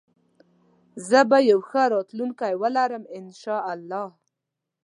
[1.07, 4.07] زه به يو ښه راتلونکي ولرم انشاالله